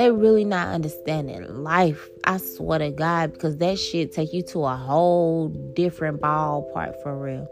They 0.00 0.10
really 0.10 0.46
not 0.46 0.68
understanding 0.68 1.62
life. 1.62 2.08
I 2.24 2.38
swear 2.38 2.78
to 2.78 2.90
God, 2.90 3.34
because 3.34 3.58
that 3.58 3.78
shit 3.78 4.12
take 4.12 4.32
you 4.32 4.42
to 4.44 4.64
a 4.64 4.74
whole 4.74 5.48
different 5.48 6.22
ballpark 6.22 7.02
for 7.02 7.16
real. 7.18 7.46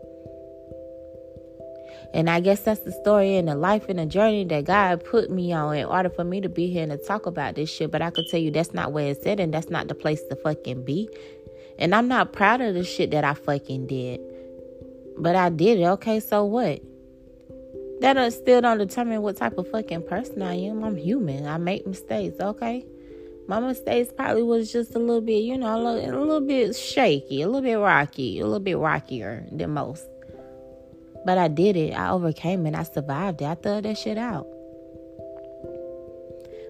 And 2.15 2.31
I 2.31 2.41
guess 2.41 2.61
that's 2.61 2.81
the 2.81 2.93
story 2.93 3.37
and 3.37 3.49
the 3.49 3.55
life 3.55 3.91
and 3.91 3.99
the 3.99 4.07
journey 4.07 4.45
that 4.47 4.65
God 4.65 5.05
put 5.05 5.31
me 5.31 5.53
on 5.53 5.77
in 5.77 5.85
order 5.85 6.09
for 6.09 6.25
me 6.25 6.41
to 6.41 6.49
be 6.49 6.69
here 6.69 6.85
and 6.85 6.93
to 6.93 6.97
talk 6.97 7.27
about 7.27 7.55
this 7.55 7.69
shit. 7.69 7.91
But 7.91 8.01
I 8.01 8.11
could 8.11 8.25
tell 8.31 8.41
you 8.41 8.51
that's 8.51 8.73
not 8.73 8.93
where 8.93 9.11
it's 9.11 9.27
at 9.27 9.41
and 9.41 9.53
that's 9.53 9.69
not 9.69 9.89
the 9.89 9.95
place 9.95 10.23
to 10.31 10.37
fucking 10.37 10.85
be. 10.85 11.11
And 11.79 11.95
I'm 11.95 12.09
not 12.09 12.33
proud 12.33 12.63
of 12.63 12.73
the 12.73 12.83
shit 12.83 13.11
that 13.11 13.25
I 13.25 13.35
fucking 13.35 13.89
did. 13.89 14.21
But 15.19 15.37
I 15.37 15.51
did 15.51 15.81
it. 15.81 15.85
Okay, 15.85 16.19
so 16.21 16.47
what? 16.47 16.81
That 18.01 18.33
still 18.33 18.61
don't 18.61 18.79
determine 18.79 19.23
what 19.23 19.37
type 19.37 19.59
of 19.59 19.69
fucking 19.71 20.05
person 20.05 20.43
I 20.43 20.55
am. 20.55 20.85
I'm 20.85 20.97
human. 20.97 21.47
I 21.47 21.59
make 21.59 21.87
mistakes, 21.87 22.37
okay? 22.41 22.87
My 23.49 23.61
mistakes 23.61 24.13
probably 24.15 24.43
was 24.43 24.71
just 24.71 24.95
a 24.95 24.99
little 24.99 25.21
bit, 25.21 25.43
you 25.43 25.59
know, 25.59 25.75
a 25.75 25.81
little, 25.83 26.15
a 26.15 26.21
little 26.21 26.47
bit 26.47 26.77
shaky, 26.77 27.43
a 27.43 27.47
little 27.47 27.63
bit 27.63 27.77
rocky, 27.77 28.39
a 28.39 28.45
little 28.45 28.61
bit 28.61 28.77
rockier 28.77 29.47
than 29.51 29.71
most. 29.71 30.07
But 31.25 31.39
I 31.39 31.49
did 31.49 31.77
it. 31.77 31.93
I 31.93 32.11
overcame 32.11 32.67
it. 32.67 32.75
I 32.75 32.85
survived 32.85 33.43
it. 33.43 33.47
I 33.47 33.55
thought 33.55 33.83
that 33.83 33.99
shit 33.99 34.19
out. 34.19 34.47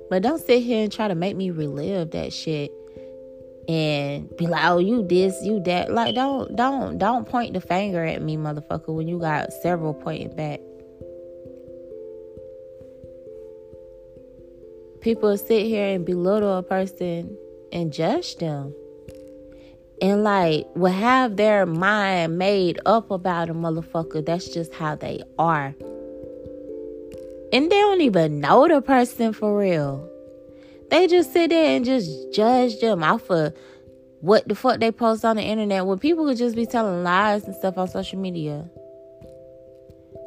But 0.08 0.22
don't 0.22 0.40
sit 0.40 0.62
here 0.62 0.82
and 0.82 0.92
try 0.92 1.08
to 1.08 1.14
make 1.14 1.36
me 1.36 1.50
relive 1.50 2.12
that 2.12 2.32
shit 2.32 2.70
and 3.68 4.34
be 4.38 4.46
like, 4.46 4.64
"Oh, 4.64 4.78
you 4.78 5.06
this, 5.06 5.44
you 5.44 5.60
that." 5.64 5.92
Like, 5.92 6.14
don't, 6.14 6.56
don't, 6.56 6.96
don't 6.96 7.28
point 7.28 7.52
the 7.52 7.60
finger 7.60 8.02
at 8.04 8.22
me, 8.22 8.36
motherfucker. 8.38 8.94
When 8.94 9.06
you 9.06 9.18
got 9.18 9.52
several 9.52 9.92
pointing 9.92 10.34
back. 10.34 10.60
People 15.08 15.38
sit 15.38 15.64
here 15.64 15.86
and 15.86 16.04
belittle 16.04 16.58
a 16.58 16.62
person 16.62 17.34
and 17.72 17.94
judge 17.94 18.36
them 18.36 18.74
and 20.02 20.22
like 20.22 20.66
will 20.74 20.92
have 20.92 21.38
their 21.38 21.64
mind 21.64 22.36
made 22.36 22.78
up 22.84 23.10
about 23.10 23.48
a 23.48 23.54
motherfucker. 23.54 24.22
That's 24.26 24.50
just 24.50 24.74
how 24.74 24.96
they 24.96 25.22
are. 25.38 25.74
And 27.54 27.70
they 27.72 27.80
don't 27.80 28.02
even 28.02 28.40
know 28.40 28.68
the 28.68 28.82
person 28.82 29.32
for 29.32 29.58
real. 29.58 30.06
They 30.90 31.06
just 31.06 31.32
sit 31.32 31.48
there 31.48 31.74
and 31.74 31.86
just 31.86 32.10
judge 32.34 32.78
them 32.80 33.02
off 33.02 33.30
of 33.30 33.54
what 34.20 34.46
the 34.46 34.54
fuck 34.54 34.78
they 34.78 34.92
post 34.92 35.24
on 35.24 35.36
the 35.36 35.42
internet 35.42 35.86
when 35.86 35.98
people 35.98 36.26
could 36.26 36.36
just 36.36 36.54
be 36.54 36.66
telling 36.66 37.02
lies 37.02 37.44
and 37.44 37.54
stuff 37.54 37.78
on 37.78 37.88
social 37.88 38.18
media. 38.18 38.68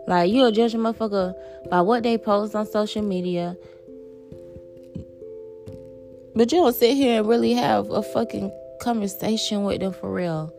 Like 0.07 0.31
you'll 0.31 0.49
judge 0.49 0.73
a 0.73 0.77
motherfucker 0.77 1.35
by 1.69 1.81
what 1.81 2.01
they 2.01 2.17
post 2.17 2.55
on 2.55 2.65
social 2.65 3.03
media. 3.03 3.55
But 6.35 6.51
you 6.51 6.59
don't 6.59 6.75
sit 6.75 6.95
here 6.95 7.19
and 7.19 7.27
really 7.27 7.53
have 7.53 7.89
a 7.89 8.01
fucking 8.01 8.51
conversation 8.81 9.63
with 9.63 9.81
them 9.81 9.93
for 9.93 10.11
real. 10.11 10.53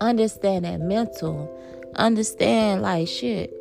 Understand 0.00 0.64
that 0.64 0.80
mental. 0.80 1.48
Understand 1.96 2.82
like 2.82 3.08
shit. 3.08 3.52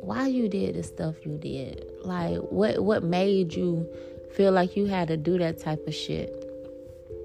Why 0.00 0.26
you 0.26 0.48
did 0.48 0.74
the 0.74 0.82
stuff 0.82 1.14
you 1.24 1.36
did? 1.38 1.84
Like 2.02 2.38
what 2.38 2.82
what 2.82 3.02
made 3.02 3.54
you 3.54 3.86
feel 4.34 4.52
like 4.52 4.76
you 4.76 4.86
had 4.86 5.08
to 5.08 5.16
do 5.16 5.38
that 5.38 5.58
type 5.58 5.86
of 5.86 5.94
shit? 5.94 6.38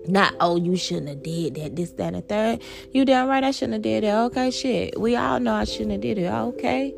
Not 0.07 0.35
oh 0.39 0.57
you 0.57 0.75
shouldn't 0.75 1.09
have 1.09 1.23
did 1.23 1.55
that, 1.55 1.75
this, 1.75 1.91
that, 1.91 2.13
and 2.13 2.15
the 2.17 2.21
third. 2.21 2.61
You 2.91 3.05
damn 3.05 3.27
right 3.27 3.43
I 3.43 3.51
shouldn't 3.51 3.73
have 3.73 3.81
did 3.81 4.03
that. 4.03 4.17
Okay, 4.25 4.51
shit. 4.51 4.99
We 4.99 5.15
all 5.15 5.39
know 5.39 5.53
I 5.53 5.63
shouldn't 5.63 5.91
have 5.91 6.01
did 6.01 6.17
it. 6.17 6.27
Okay. 6.27 6.93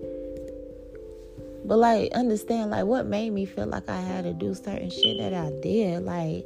But 1.69 1.77
like 1.77 2.11
understand 2.13 2.71
like 2.71 2.85
what 2.85 3.05
made 3.05 3.29
me 3.29 3.45
feel 3.45 3.67
like 3.67 3.87
I 3.87 4.01
had 4.01 4.23
to 4.23 4.33
do 4.33 4.55
certain 4.55 4.89
shit 4.89 5.19
that 5.19 5.35
I 5.35 5.51
did. 5.61 6.03
Like 6.03 6.43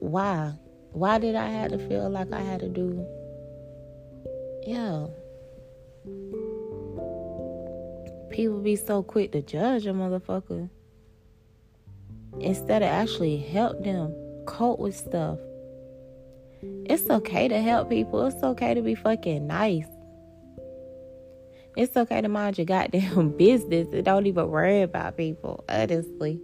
why? 0.00 0.54
Why 0.92 1.18
did 1.18 1.34
I 1.34 1.48
have 1.48 1.72
to 1.72 1.78
feel 1.86 2.08
like 2.08 2.32
I 2.32 2.40
had 2.40 2.60
to 2.60 2.68
do? 2.70 3.06
Yeah. 4.66 5.08
People 8.30 8.60
be 8.60 8.74
so 8.74 9.02
quick 9.02 9.32
to 9.32 9.42
judge 9.42 9.84
a 9.84 9.90
motherfucker 9.90 10.70
instead 12.40 12.82
of 12.82 12.88
actually 12.88 13.36
help 13.36 13.84
them 13.84 14.14
cope 14.46 14.80
with 14.80 14.96
stuff. 14.96 15.38
It's 16.86 17.10
okay 17.10 17.48
to 17.48 17.60
help 17.60 17.90
people. 17.90 18.24
It's 18.24 18.42
okay 18.42 18.72
to 18.72 18.80
be 18.80 18.94
fucking 18.94 19.46
nice. 19.46 19.93
It's 21.76 21.96
okay 21.96 22.20
to 22.20 22.28
mind 22.28 22.56
your 22.56 22.66
goddamn 22.66 23.30
business 23.36 23.88
and 23.92 24.04
don't 24.04 24.26
even 24.26 24.48
worry 24.48 24.82
about 24.82 25.16
people, 25.16 25.64
honestly. 25.68 26.40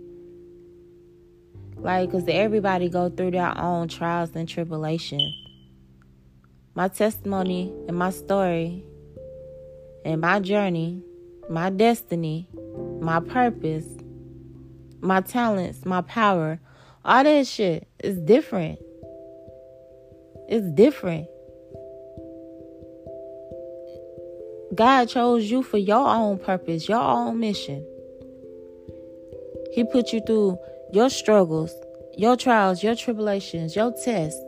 Like, 1.76 2.10
because 2.10 2.28
everybody 2.28 2.88
go 2.88 3.08
through 3.08 3.30
their 3.30 3.56
own 3.56 3.88
trials 3.88 4.30
and 4.34 4.48
tribulations. 4.48 5.32
My 6.74 6.88
testimony 6.88 7.72
and 7.88 7.96
my 7.96 8.10
story 8.10 8.84
and 10.04 10.20
my 10.20 10.40
journey, 10.40 11.02
my 11.48 11.70
destiny, 11.70 12.48
my 13.00 13.20
purpose, 13.20 13.86
my 15.00 15.20
talents, 15.20 15.84
my 15.86 16.00
power, 16.02 16.60
all 17.04 17.24
that 17.24 17.46
shit 17.46 17.88
is 18.02 18.18
different. 18.18 18.78
It's 20.48 20.66
different. 20.72 21.28
God 24.74 25.08
chose 25.08 25.50
you 25.50 25.64
for 25.64 25.78
your 25.78 26.06
own 26.06 26.38
purpose, 26.38 26.88
your 26.88 27.00
own 27.00 27.40
mission. 27.40 27.84
He 29.72 29.82
put 29.84 30.12
you 30.12 30.20
through 30.20 30.58
your 30.92 31.10
struggles, 31.10 31.72
your 32.16 32.36
trials, 32.36 32.82
your 32.82 32.94
tribulations, 32.94 33.74
your 33.74 33.92
tests, 34.04 34.40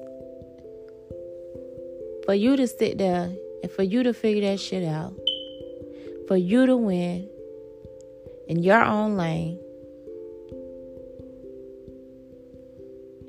for 2.24 2.34
you 2.34 2.56
to 2.56 2.68
sit 2.68 2.98
there 2.98 3.32
and 3.62 3.72
for 3.72 3.82
you 3.82 4.04
to 4.04 4.14
figure 4.14 4.48
that 4.48 4.60
shit 4.60 4.84
out, 4.84 5.12
for 6.28 6.36
you 6.36 6.66
to 6.66 6.76
win 6.76 7.28
in 8.46 8.62
your 8.62 8.82
own 8.82 9.16
lane, 9.16 9.58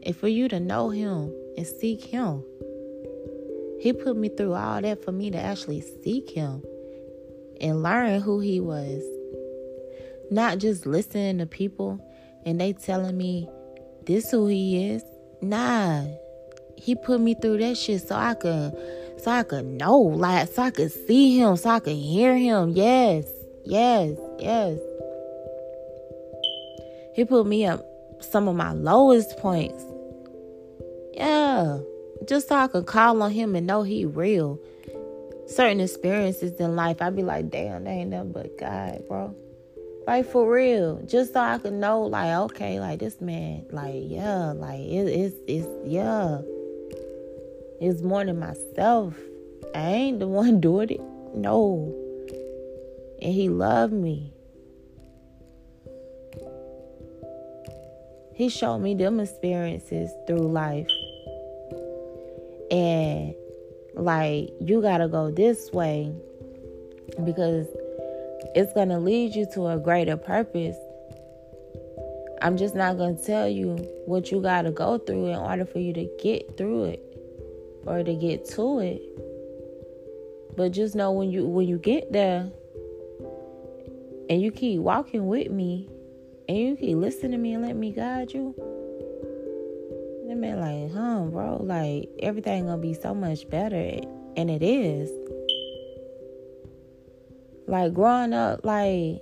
and 0.04 0.16
for 0.16 0.28
you 0.28 0.48
to 0.48 0.60
know 0.60 0.90
Him 0.90 1.34
and 1.58 1.66
seek 1.66 2.04
Him. 2.04 2.44
He 3.80 3.94
put 3.94 4.16
me 4.16 4.30
through 4.30 4.54
all 4.54 4.82
that 4.82 5.04
for 5.04 5.12
me 5.12 5.32
to 5.32 5.40
actually 5.40 5.82
seek 6.04 6.30
Him 6.30 6.64
and 7.64 7.82
learn 7.82 8.22
who 8.22 8.40
He 8.40 8.60
was. 8.60 9.02
Not 10.30 10.60
just 10.60 10.86
listening 10.86 11.40
to 11.40 11.46
people 11.46 12.00
and 12.46 12.60
they 12.60 12.74
telling 12.74 13.18
me 13.18 13.48
this 14.06 14.32
who 14.32 14.48
he 14.48 14.90
is. 14.90 15.04
Nah. 15.42 16.06
He 16.78 16.96
put 16.96 17.22
me 17.22 17.36
through 17.36 17.60
that 17.60 17.78
shit 17.78 18.08
so 18.08 18.16
I 18.16 18.34
could 18.34 18.76
so 19.20 19.32
I 19.32 19.44
could 19.44 19.66
know, 19.66 19.98
like 19.98 20.50
so 20.50 20.64
I 20.64 20.72
could 20.72 20.92
see 20.92 21.38
him, 21.38 21.56
so 21.56 21.70
I 21.70 21.80
could 21.80 21.96
hear 21.96 22.36
him. 22.38 22.72
Yes. 22.72 23.26
Yes. 23.64 24.18
Yes. 24.40 24.80
He 27.16 27.24
put 27.26 27.46
me 27.46 27.66
up 27.66 27.86
some 28.20 28.48
of 28.48 28.56
my 28.56 28.74
lowest 28.74 29.38
points. 29.38 29.84
Yeah. 31.14 31.80
Just 32.28 32.50
so 32.50 32.56
I 32.56 32.68
could 32.68 32.86
call 32.86 33.22
on 33.22 33.32
him 33.32 33.56
and 33.56 33.68
know 33.68 33.84
he 33.84 34.06
real. 34.06 34.60
Certain 35.48 35.80
experiences 35.80 36.60
in 36.60 36.76
life, 36.76 37.02
I'd 37.02 37.16
be 37.16 37.24
like, 37.24 37.50
damn, 37.50 37.84
that 37.84 37.90
ain't 37.90 38.10
nothing 38.12 38.32
but 38.32 38.58
God, 38.58 39.04
bro. 39.08 39.36
Like 40.08 40.26
for 40.26 40.50
real, 40.50 41.02
just 41.06 41.34
so 41.34 41.40
I 41.40 41.58
could 41.58 41.74
know, 41.74 42.04
like, 42.04 42.34
okay, 42.52 42.80
like 42.80 43.00
this 43.00 43.22
man, 43.22 43.66
like, 43.72 43.96
yeah, 44.04 44.52
like 44.52 44.82
it, 44.82 45.08
it's, 45.08 45.36
it's, 45.48 45.68
yeah, 45.86 46.40
it's 47.80 48.02
more 48.02 48.26
than 48.26 48.40
myself. 48.40 49.16
I 49.74 49.92
ain't 49.92 50.20
the 50.20 50.28
one 50.30 50.60
doing 50.60 50.90
it, 50.90 51.02
no. 51.34 51.94
And 53.22 53.34
he 53.34 53.48
loved 53.48 53.94
me. 53.94 54.34
He 58.36 58.50
showed 58.50 58.80
me 58.80 58.96
them 58.96 59.20
experiences 59.20 60.12
through 60.28 60.48
life, 60.48 60.90
and 62.72 63.36
like, 63.94 64.50
you 64.60 64.82
gotta 64.82 65.08
go 65.08 65.32
this 65.32 65.72
way 65.72 66.14
because 67.24 67.68
it's 68.56 68.74
going 68.74 68.90
to 68.90 69.00
lead 69.00 69.36
you 69.36 69.46
to 69.54 69.68
a 69.68 69.78
greater 69.78 70.18
purpose. 70.18 70.78
I'm 72.42 72.58
just 72.58 72.76
not 72.76 72.98
going 72.98 73.18
to 73.18 73.24
tell 73.24 73.48
you 73.48 73.76
what 74.06 74.32
you 74.32 74.42
got 74.42 74.64
to 74.64 74.72
go 74.72 74.98
through 74.98 75.28
in 75.28 75.38
order 75.38 75.66
for 75.66 75.80
you 75.80 75.94
to 75.94 76.10
get 76.22 76.58
through 76.58 76.86
it 76.86 77.00
or 77.86 78.04
to 78.04 78.14
get 78.14 78.48
to 78.50 78.80
it. 78.80 79.02
But 80.56 80.72
just 80.72 80.94
know 80.94 81.12
when 81.12 81.32
you 81.32 81.48
when 81.48 81.68
you 81.68 81.80
get 81.80 82.12
there 82.12 82.52
and 84.30 84.42
you 84.42 84.52
keep 84.52 84.80
walking 84.82 85.28
with 85.28 85.50
me 85.50 85.90
and 86.48 86.58
you 86.58 86.76
keep 86.76 86.98
listening 86.98 87.32
to 87.32 87.38
me 87.38 87.54
and 87.54 87.64
let 87.64 87.76
me 87.76 87.92
guide 87.92 88.34
you. 88.34 88.54
Be 90.42 90.54
like, 90.54 90.92
huh, 90.92 91.26
bro, 91.30 91.62
like 91.64 92.10
everything 92.20 92.66
gonna 92.66 92.78
be 92.78 92.94
so 92.94 93.14
much 93.14 93.50
better. 93.50 94.00
And 94.36 94.50
it 94.50 94.64
is. 94.64 95.10
Like 97.68 97.94
growing 97.94 98.34
up, 98.34 98.66
like 98.66 99.22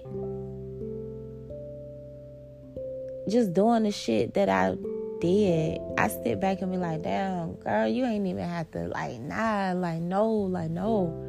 just 3.30 3.54
doing 3.54 3.84
the 3.84 3.92
shit 3.92 4.34
that 4.34 4.50
I 4.50 4.76
did, 5.20 5.80
I 5.98 6.08
sit 6.08 6.40
back 6.40 6.62
and 6.62 6.72
be 6.72 6.78
like, 6.78 7.04
damn, 7.04 7.56
girl, 7.56 7.88
you 7.88 8.06
ain't 8.06 8.26
even 8.28 8.44
have 8.44 8.72
to 8.72 8.88
like 8.88 9.20
nah, 9.20 9.74
like 9.76 10.02
no, 10.02 10.30
like 10.30 10.72
no. 10.72 11.28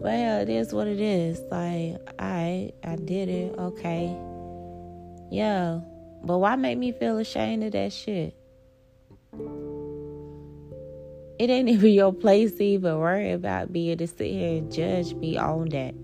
But 0.00 0.12
yeah, 0.12 0.40
it 0.40 0.48
is 0.48 0.72
what 0.72 0.86
it 0.86 1.00
is. 1.00 1.40
Like, 1.50 1.98
I 2.18 2.72
I 2.84 2.96
did 2.96 3.28
it, 3.28 3.54
okay. 3.58 4.16
Yeah. 5.30 5.80
But 6.22 6.38
why 6.38 6.56
make 6.56 6.78
me 6.78 6.92
feel 6.92 7.18
ashamed 7.18 7.64
of 7.64 7.72
that 7.72 7.92
shit? 7.92 8.37
It 11.38 11.50
ain't 11.50 11.68
even 11.68 11.92
your 11.92 12.12
place 12.12 12.56
to 12.56 12.64
even 12.64 12.98
worry 12.98 13.30
about 13.30 13.72
being 13.72 13.98
to 13.98 14.08
sit 14.08 14.32
here 14.32 14.58
and 14.58 14.72
judge 14.72 15.14
me 15.14 15.36
on 15.36 15.68
that. 15.68 15.94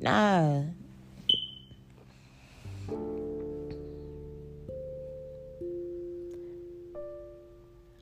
Nah. 0.00 0.62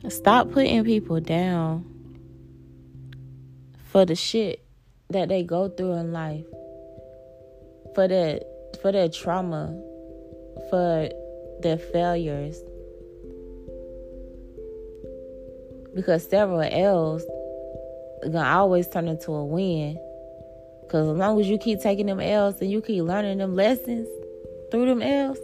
Stop 0.08 0.52
putting 0.52 0.84
people 0.84 1.20
down 1.20 1.84
for 3.84 4.06
the 4.06 4.14
shit 4.14 4.64
that 5.10 5.28
they 5.28 5.42
go 5.42 5.68
through 5.68 5.92
in 5.94 6.12
life. 6.12 6.46
For 7.94 8.08
their 8.08 8.40
for 8.80 8.92
their 8.92 9.08
trauma, 9.08 9.78
for 10.70 11.08
their 11.60 11.78
failures. 11.78 12.62
Because 15.96 16.28
several 16.28 16.60
L's 16.60 17.24
gonna 18.22 18.48
always 18.48 18.86
turn 18.86 19.08
into 19.08 19.32
a 19.32 19.44
win. 19.44 19.98
Cause 20.90 21.08
as 21.08 21.16
long 21.16 21.40
as 21.40 21.48
you 21.48 21.58
keep 21.58 21.80
taking 21.80 22.06
them 22.06 22.20
L's 22.20 22.60
and 22.60 22.70
you 22.70 22.80
keep 22.80 23.02
learning 23.02 23.38
them 23.38 23.56
lessons 23.56 24.06
through 24.70 24.86
them 24.86 25.02
L's, 25.02 25.38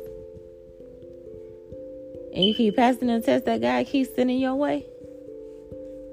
and 2.34 2.44
you 2.44 2.54
keep 2.54 2.76
passing 2.76 3.08
the 3.08 3.20
test 3.20 3.46
that 3.46 3.60
God 3.60 3.86
keeps 3.86 4.14
sending 4.14 4.38
your 4.38 4.54
way, 4.54 4.86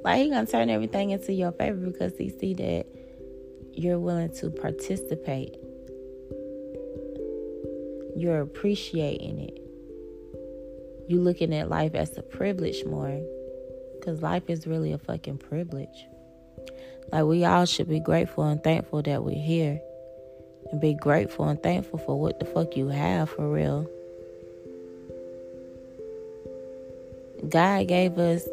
like 0.04 0.22
He 0.22 0.30
gonna 0.30 0.48
turn 0.48 0.70
everything 0.70 1.12
into 1.12 1.34
your 1.34 1.52
favor 1.52 1.78
because 1.78 2.18
He 2.18 2.30
see 2.30 2.54
that 2.56 2.88
you're 3.74 4.00
willing 4.00 4.34
to 4.36 4.50
participate. 4.50 5.56
You're 8.16 8.42
appreciating 8.42 9.40
it. 9.40 9.62
You 11.08 11.22
looking 11.22 11.54
at 11.54 11.70
life 11.70 11.94
as 11.94 12.18
a 12.18 12.22
privilege 12.22 12.84
more, 12.86 13.22
because 14.00 14.22
life 14.22 14.44
is 14.48 14.66
really 14.66 14.94
a 14.94 14.98
fucking 14.98 15.38
privilege. 15.38 16.08
Like 17.12 17.26
we 17.26 17.46
all 17.46 17.66
should 17.66 17.90
be 17.90 18.00
grateful 18.00 18.44
and 18.44 18.64
thankful 18.64 19.02
that 19.04 19.24
we're 19.24 19.42
here. 19.42 19.80
And 20.72 20.80
be 20.80 20.94
grateful 20.94 21.48
and 21.48 21.62
thankful 21.62 22.00
for 22.00 22.20
what 22.20 22.40
the 22.40 22.46
fuck 22.46 22.76
you 22.78 22.90
have 22.90 23.30
for 23.30 23.52
real. 23.52 23.90
God 27.48 27.88
gave 27.88 28.18
us 28.18 28.44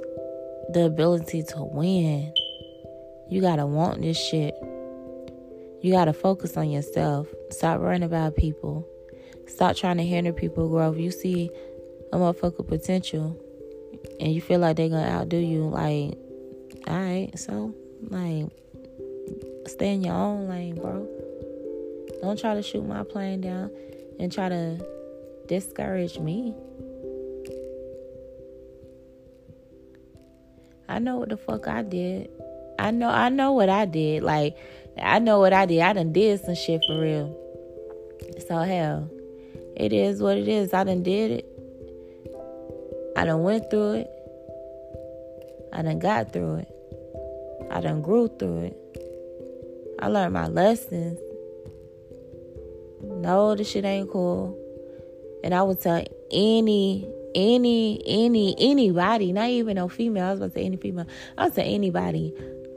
the 0.70 0.86
ability 0.86 1.42
to 1.42 1.62
win. 1.62 2.32
You 3.28 3.40
gotta 3.40 3.66
want 3.66 4.02
this 4.02 4.16
shit. 4.16 4.54
You 5.82 5.92
gotta 5.92 6.12
focus 6.12 6.56
on 6.56 6.70
yourself. 6.70 7.26
Stop 7.50 7.80
worrying 7.80 8.02
about 8.02 8.36
people. 8.36 8.88
Stop 9.46 9.76
trying 9.76 9.98
to 9.98 10.04
hinder 10.04 10.32
people 10.32 10.68
grow. 10.68 10.92
If 10.92 10.98
you 10.98 11.10
see 11.10 11.50
a 12.12 12.16
motherfucker 12.16 12.66
potential 12.66 13.36
and 14.20 14.32
you 14.32 14.40
feel 14.40 14.60
like 14.60 14.76
they're 14.76 14.88
gonna 14.88 15.08
outdo 15.08 15.36
you, 15.36 15.68
like, 15.68 16.18
alright, 16.88 17.38
so 17.38 17.74
like 18.08 18.46
stay 19.66 19.94
in 19.94 20.02
your 20.02 20.14
own 20.14 20.48
lane, 20.48 20.74
bro. 20.76 21.06
Don't 22.22 22.38
try 22.38 22.54
to 22.54 22.62
shoot 22.62 22.86
my 22.86 23.02
plane 23.02 23.40
down 23.40 23.70
and 24.18 24.32
try 24.32 24.48
to 24.48 24.84
discourage 25.48 26.18
me. 26.18 26.54
I 30.88 30.98
know 30.98 31.16
what 31.16 31.28
the 31.28 31.36
fuck 31.36 31.66
I 31.68 31.82
did. 31.82 32.30
I 32.78 32.90
know 32.90 33.08
I 33.08 33.28
know 33.28 33.52
what 33.52 33.68
I 33.68 33.84
did. 33.84 34.22
Like 34.22 34.56
I 35.00 35.18
know 35.18 35.40
what 35.40 35.52
I 35.52 35.66
did. 35.66 35.80
I 35.80 35.92
done 35.92 36.12
did 36.12 36.40
some 36.44 36.54
shit 36.54 36.84
for 36.86 37.00
real. 37.00 37.36
So 38.48 38.58
hell, 38.58 39.10
it 39.76 39.92
is 39.92 40.22
what 40.22 40.38
it 40.38 40.48
is. 40.48 40.72
I 40.72 40.84
done 40.84 41.02
did 41.02 41.30
it. 41.32 41.55
I 43.16 43.24
done 43.24 43.42
went 43.42 43.70
through 43.70 43.94
it. 43.94 44.10
I 45.72 45.80
done 45.80 45.98
got 45.98 46.34
through 46.34 46.56
it. 46.56 46.68
I 47.70 47.80
done 47.80 48.02
grew 48.02 48.28
through 48.28 48.58
it. 48.64 48.76
I 49.98 50.08
learned 50.08 50.34
my 50.34 50.48
lessons. 50.48 51.18
No, 53.02 53.54
this 53.54 53.70
shit 53.70 53.86
ain't 53.86 54.10
cool. 54.10 54.58
And 55.42 55.54
I 55.54 55.62
would 55.62 55.80
tell 55.80 56.04
any, 56.30 57.08
any, 57.34 58.02
any, 58.06 58.54
anybody, 58.58 59.32
not 59.32 59.48
even 59.48 59.76
no 59.76 59.88
female, 59.88 60.26
I 60.26 60.30
was 60.32 60.40
about 60.40 60.52
to 60.52 60.60
say 60.60 60.66
any 60.66 60.76
female, 60.76 61.06
I 61.38 61.44
would 61.44 61.54
say 61.54 61.74
anybody, 61.74 62.34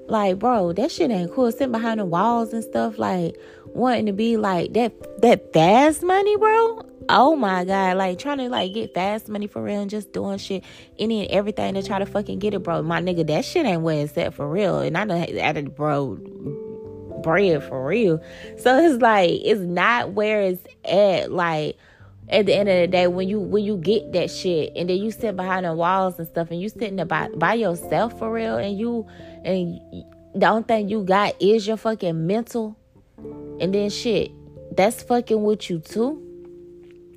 like, 0.07 0.39
bro, 0.39 0.73
that 0.73 0.91
shit 0.91 1.11
ain't 1.11 1.31
cool. 1.33 1.51
Sitting 1.51 1.71
behind 1.71 1.99
the 1.99 2.05
walls 2.05 2.53
and 2.53 2.63
stuff, 2.63 2.97
like 2.97 3.37
wanting 3.73 4.05
to 4.07 4.13
be 4.13 4.37
like 4.37 4.73
that 4.73 5.21
that 5.21 5.53
fast 5.53 6.03
money, 6.03 6.37
bro. 6.37 6.85
Oh 7.09 7.35
my 7.35 7.65
god, 7.65 7.97
like 7.97 8.19
trying 8.19 8.37
to 8.37 8.49
like 8.49 8.73
get 8.73 8.93
fast 8.93 9.29
money 9.29 9.47
for 9.47 9.63
real 9.63 9.81
and 9.81 9.89
just 9.89 10.13
doing 10.13 10.37
shit, 10.37 10.63
any 10.97 11.21
and 11.21 11.31
everything 11.31 11.73
to 11.73 11.83
try 11.83 11.99
to 11.99 12.05
fucking 12.05 12.39
get 12.39 12.53
it, 12.53 12.59
bro. 12.59 12.81
My 12.83 13.01
nigga, 13.01 13.25
that 13.27 13.45
shit 13.45 13.65
ain't 13.65 13.81
where 13.81 14.03
it's 14.03 14.17
at 14.17 14.33
for 14.33 14.47
real. 14.47 14.79
And 14.79 14.97
I 14.97 15.05
know 15.05 15.15
added 15.15 15.75
bro 15.75 16.17
bread 17.21 17.63
for 17.63 17.85
real. 17.85 18.21
So 18.57 18.77
it's 18.77 19.01
like 19.01 19.31
it's 19.43 19.61
not 19.61 20.13
where 20.13 20.41
it's 20.41 20.63
at. 20.85 21.31
Like 21.31 21.77
at 22.29 22.45
the 22.45 22.53
end 22.53 22.69
of 22.69 22.79
the 22.79 22.87
day, 22.87 23.07
when 23.07 23.27
you 23.27 23.39
when 23.39 23.63
you 23.63 23.77
get 23.77 24.13
that 24.13 24.29
shit 24.29 24.73
and 24.75 24.89
then 24.89 24.97
you 24.97 25.11
sit 25.11 25.35
behind 25.35 25.65
the 25.65 25.73
walls 25.73 26.19
and 26.19 26.27
stuff 26.27 26.51
and 26.51 26.61
you 26.61 26.69
sitting 26.69 27.03
by, 27.07 27.29
by 27.35 27.55
yourself 27.55 28.17
for 28.19 28.31
real 28.31 28.57
and 28.57 28.77
you 28.77 29.07
and 29.43 29.79
the 30.35 30.47
only 30.47 30.63
thing 30.63 30.89
you 30.89 31.03
got 31.03 31.35
is 31.41 31.65
your 31.65 31.77
fucking 31.77 32.27
mental 32.27 32.77
and 33.59 33.73
then 33.73 33.89
shit 33.89 34.31
that's 34.75 35.03
fucking 35.03 35.43
with 35.43 35.69
you 35.69 35.79
too. 35.79 36.25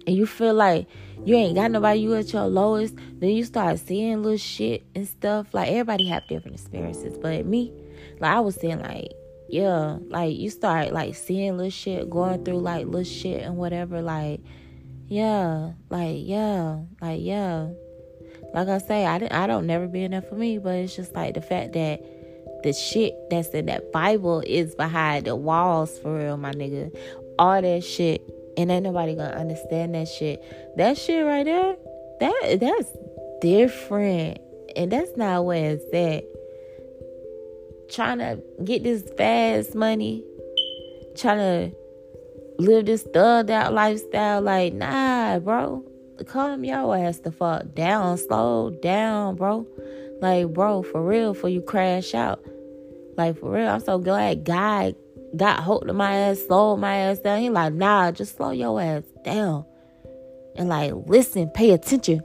And 0.06 0.16
you 0.16 0.26
feel 0.26 0.54
like 0.54 0.88
you 1.24 1.36
ain't 1.36 1.54
got 1.54 1.70
nobody 1.70 2.00
you 2.00 2.14
at 2.14 2.32
your 2.32 2.46
lowest. 2.46 2.96
Then 2.96 3.30
you 3.30 3.44
start 3.44 3.78
seeing 3.78 4.22
little 4.22 4.36
shit 4.36 4.84
and 4.94 5.06
stuff. 5.06 5.48
Like 5.52 5.68
everybody 5.68 6.08
have 6.08 6.26
different 6.28 6.56
experiences. 6.56 7.16
But 7.18 7.46
me 7.46 7.72
like 8.20 8.32
i 8.32 8.40
was 8.40 8.56
saying 8.56 8.80
like 8.80 9.12
yeah 9.48 9.98
like 10.08 10.36
you 10.36 10.50
start 10.50 10.92
like 10.92 11.14
seeing 11.14 11.56
little 11.56 11.70
shit 11.70 12.10
going 12.10 12.44
through 12.44 12.58
like 12.58 12.86
little 12.86 13.04
shit 13.04 13.42
and 13.42 13.56
whatever. 13.56 14.02
Like 14.02 14.40
yeah 15.08 15.72
like 15.90 16.16
yeah 16.18 16.80
like 17.00 17.20
yeah. 17.22 17.68
Like 18.54 18.68
i 18.68 18.78
say 18.78 19.06
i 19.06 19.18
didn't 19.18 19.32
i 19.32 19.46
don't 19.46 19.66
never 19.66 19.86
be 19.86 20.02
enough 20.02 20.28
for 20.28 20.34
me 20.34 20.58
but 20.58 20.74
it's 20.74 20.94
just 20.94 21.14
like 21.14 21.32
the 21.34 21.40
fact 21.40 21.72
that 21.72 22.02
the 22.62 22.72
shit 22.72 23.14
that's 23.30 23.48
in 23.48 23.66
that 23.66 23.92
Bible 23.92 24.42
is 24.46 24.74
behind 24.74 25.26
the 25.26 25.36
walls 25.36 25.98
for 25.98 26.18
real, 26.18 26.36
my 26.36 26.52
nigga. 26.52 26.96
All 27.38 27.60
that 27.60 27.84
shit. 27.84 28.22
And 28.56 28.70
ain't 28.70 28.84
nobody 28.84 29.14
gonna 29.14 29.30
understand 29.30 29.94
that 29.94 30.08
shit. 30.08 30.42
That 30.76 30.98
shit 30.98 31.24
right 31.24 31.44
there, 31.44 31.76
that 32.20 32.58
that's 32.60 32.88
different. 33.40 34.38
And 34.76 34.90
that's 34.90 35.16
not 35.16 35.44
where 35.44 35.72
it's 35.72 35.84
at. 35.94 36.24
Trying 37.90 38.18
to 38.18 38.42
get 38.64 38.82
this 38.82 39.02
fast 39.16 39.74
money, 39.74 40.24
trying 41.14 41.38
to 41.70 41.76
live 42.58 42.86
this 42.86 43.04
thugged 43.04 43.50
out 43.50 43.74
lifestyle, 43.74 44.40
like, 44.40 44.72
nah, 44.72 45.38
bro. 45.38 45.84
Calm 46.26 46.64
your 46.64 46.96
ass 46.96 47.18
the 47.18 47.32
fuck 47.32 47.74
down, 47.74 48.16
slow 48.16 48.70
down, 48.70 49.34
bro. 49.34 49.66
Like, 50.20 50.52
bro, 50.52 50.82
for 50.82 51.02
real, 51.02 51.34
for 51.34 51.48
you 51.48 51.60
crash 51.60 52.14
out. 52.14 52.44
Like 53.16 53.38
for 53.38 53.50
real, 53.50 53.68
I'm 53.68 53.80
so 53.80 53.98
glad 53.98 54.44
God 54.44 54.94
got 55.36 55.60
hold 55.60 55.88
of 55.88 55.96
my 55.96 56.14
ass, 56.14 56.40
slowed 56.46 56.80
my 56.80 56.96
ass 56.96 57.18
down. 57.18 57.40
He 57.40 57.50
like, 57.50 57.72
nah, 57.72 58.10
just 58.10 58.36
slow 58.36 58.50
your 58.50 58.80
ass 58.80 59.04
down. 59.24 59.64
And 60.56 60.68
like 60.68 60.92
listen, 61.06 61.50
pay 61.50 61.70
attention. 61.70 62.22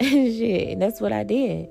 And 0.00 0.10
shit. 0.34 0.68
And 0.70 0.82
that's 0.82 1.00
what 1.00 1.12
I 1.12 1.24
did. 1.24 1.68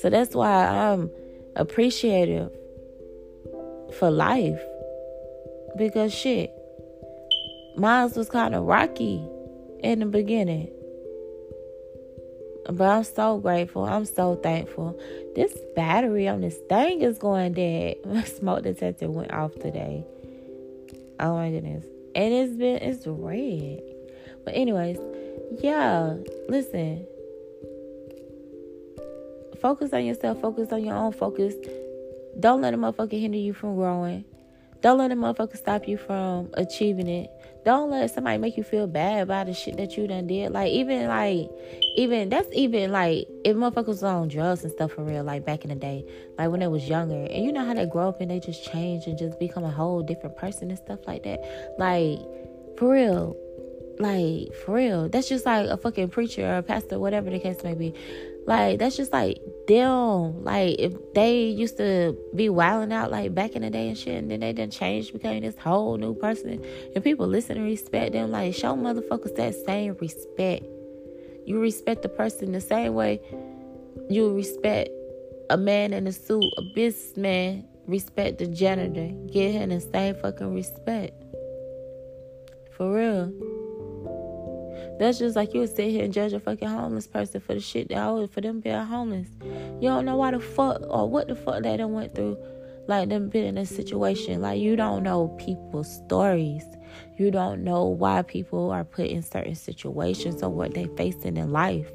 So 0.00 0.08
that's 0.08 0.34
why 0.34 0.66
I'm 0.66 1.10
appreciative 1.56 2.50
for 3.98 4.10
life. 4.10 4.60
Because 5.76 6.12
shit, 6.12 6.50
mine 7.76 8.10
was 8.14 8.28
kind 8.28 8.54
of 8.54 8.64
rocky 8.64 9.24
in 9.80 10.00
the 10.00 10.06
beginning. 10.06 10.70
But 12.72 12.88
I'm 12.88 13.04
so 13.04 13.38
grateful. 13.38 13.84
I'm 13.84 14.04
so 14.04 14.36
thankful. 14.36 14.98
This 15.34 15.56
battery 15.74 16.28
on 16.28 16.40
this 16.40 16.56
thing 16.68 17.02
is 17.02 17.18
going 17.18 17.54
dead. 17.54 17.96
My 18.06 18.24
smoke 18.24 18.62
detector 18.62 19.10
went 19.10 19.32
off 19.32 19.54
today. 19.54 20.04
Oh 21.18 21.34
my 21.34 21.50
goodness. 21.50 21.84
And 22.14 22.32
it's 22.32 22.54
been 22.54 22.76
it's 22.76 23.06
red. 23.06 23.80
But 24.44 24.54
anyways, 24.54 24.98
yeah, 25.60 26.14
listen. 26.48 27.06
Focus 29.60 29.92
on 29.92 30.04
yourself, 30.04 30.40
focus 30.40 30.72
on 30.72 30.82
your 30.82 30.94
own 30.94 31.12
focus. 31.12 31.54
Don't 32.38 32.62
let 32.62 32.72
a 32.72 32.78
motherfucker 32.78 33.20
hinder 33.20 33.36
you 33.36 33.52
from 33.52 33.74
growing. 33.74 34.24
Don't 34.80 34.98
let 34.98 35.12
a 35.12 35.14
motherfucker 35.14 35.56
stop 35.56 35.86
you 35.86 35.98
from 35.98 36.50
achieving 36.54 37.06
it. 37.06 37.30
Don't 37.64 37.90
let 37.90 38.10
somebody 38.10 38.38
make 38.38 38.56
you 38.56 38.62
feel 38.62 38.86
bad 38.86 39.22
about 39.22 39.46
the 39.46 39.52
shit 39.52 39.76
that 39.76 39.96
you 39.96 40.06
done 40.06 40.26
did. 40.26 40.52
Like 40.52 40.72
even 40.72 41.06
like 41.08 41.50
even 41.96 42.30
that's 42.30 42.48
even 42.54 42.90
like 42.90 43.28
if 43.44 43.54
motherfuckers 43.56 43.86
was 43.86 44.02
on 44.02 44.28
drugs 44.28 44.62
and 44.62 44.72
stuff 44.72 44.92
for 44.92 45.04
real, 45.04 45.22
like 45.22 45.44
back 45.44 45.64
in 45.64 45.68
the 45.68 45.76
day, 45.76 46.04
like 46.38 46.50
when 46.50 46.60
they 46.60 46.66
was 46.66 46.88
younger. 46.88 47.26
And 47.30 47.44
you 47.44 47.52
know 47.52 47.64
how 47.64 47.74
they 47.74 47.84
grow 47.84 48.08
up 48.08 48.22
and 48.22 48.30
they 48.30 48.40
just 48.40 48.64
change 48.64 49.06
and 49.06 49.18
just 49.18 49.38
become 49.38 49.64
a 49.64 49.70
whole 49.70 50.02
different 50.02 50.36
person 50.36 50.70
and 50.70 50.78
stuff 50.78 51.00
like 51.06 51.24
that. 51.24 51.40
Like 51.78 52.18
for 52.78 52.92
real. 52.92 53.36
Like 53.98 54.54
for 54.64 54.76
real. 54.76 55.10
That's 55.10 55.28
just 55.28 55.44
like 55.44 55.66
a 55.66 55.76
fucking 55.76 56.08
preacher 56.08 56.46
or 56.46 56.58
a 56.58 56.62
pastor, 56.62 56.98
whatever 56.98 57.28
the 57.28 57.38
case 57.38 57.62
may 57.62 57.74
be. 57.74 57.94
Like 58.46 58.78
that's 58.78 58.96
just 58.96 59.12
like 59.12 59.38
them. 59.68 60.44
Like 60.44 60.76
if 60.78 60.94
they 61.14 61.44
used 61.44 61.76
to 61.76 62.16
be 62.34 62.48
wilding 62.48 62.92
out 62.92 63.10
like 63.10 63.34
back 63.34 63.52
in 63.52 63.62
the 63.62 63.70
day 63.70 63.88
and 63.88 63.98
shit, 63.98 64.16
and 64.16 64.30
then 64.30 64.40
they 64.40 64.52
done 64.52 64.70
changed, 64.70 65.12
became 65.12 65.42
this 65.42 65.58
whole 65.58 65.96
new 65.96 66.14
person, 66.14 66.64
and 66.94 67.04
people 67.04 67.26
listen 67.26 67.56
and 67.56 67.66
respect 67.66 68.12
them. 68.12 68.30
Like 68.30 68.54
show 68.54 68.74
motherfuckers 68.74 69.36
that 69.36 69.54
same 69.66 69.96
respect. 70.00 70.64
You 71.46 71.60
respect 71.60 72.02
the 72.02 72.08
person 72.08 72.52
the 72.52 72.60
same 72.60 72.94
way 72.94 73.20
you 74.08 74.34
respect 74.34 74.90
a 75.50 75.56
man 75.56 75.92
in 75.92 76.06
a 76.06 76.12
suit, 76.12 76.44
a 76.58 76.62
businessman 76.74 77.64
respect 77.86 78.38
the 78.38 78.46
janitor. 78.46 79.08
Give 79.32 79.52
him 79.52 79.70
the 79.70 79.80
same 79.80 80.14
fucking 80.16 80.54
respect. 80.54 81.12
For 82.76 82.94
real. 82.94 83.32
That's 85.00 85.18
just 85.18 85.34
like 85.34 85.54
you 85.54 85.60
would 85.60 85.74
sit 85.74 85.92
here 85.92 86.04
and 86.04 86.12
judge 86.12 86.34
a 86.34 86.40
fucking 86.40 86.68
homeless 86.68 87.06
person 87.06 87.40
for 87.40 87.54
the 87.54 87.60
shit 87.60 87.88
that 87.88 87.96
I 87.96 88.26
for 88.26 88.42
them 88.42 88.60
being 88.60 88.76
homeless. 88.76 89.28
You 89.80 89.88
don't 89.88 90.04
know 90.04 90.16
why 90.16 90.32
the 90.32 90.40
fuck 90.40 90.82
or 90.90 91.08
what 91.08 91.26
the 91.26 91.34
fuck 91.34 91.62
they 91.62 91.78
done 91.78 91.94
went 91.94 92.14
through. 92.14 92.36
Like 92.86 93.08
them 93.08 93.30
been 93.30 93.46
in 93.46 93.56
a 93.56 93.64
situation. 93.64 94.42
Like 94.42 94.60
you 94.60 94.76
don't 94.76 95.02
know 95.02 95.28
people's 95.38 95.90
stories. 95.90 96.64
You 97.16 97.30
don't 97.30 97.64
know 97.64 97.86
why 97.86 98.20
people 98.20 98.70
are 98.72 98.84
put 98.84 99.06
in 99.06 99.22
certain 99.22 99.54
situations 99.54 100.42
or 100.42 100.50
what 100.50 100.74
they 100.74 100.86
facing 100.98 101.38
in 101.38 101.50
life. 101.50 101.90